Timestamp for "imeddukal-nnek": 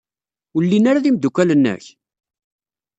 1.09-1.85